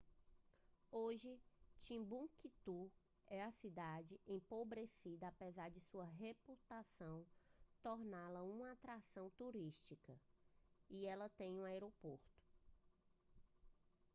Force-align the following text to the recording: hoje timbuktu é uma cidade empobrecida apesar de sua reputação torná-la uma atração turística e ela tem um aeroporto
hoje 0.91 1.39
timbuktu 1.77 2.91
é 3.27 3.43
uma 3.43 3.51
cidade 3.51 4.19
empobrecida 4.25 5.27
apesar 5.27 5.69
de 5.69 5.79
sua 5.79 6.05
reputação 6.05 7.23
torná-la 7.83 8.41
uma 8.41 8.71
atração 8.71 9.29
turística 9.37 10.19
e 10.89 11.05
ela 11.05 11.29
tem 11.29 11.55
um 11.59 11.65
aeroporto 11.65 12.41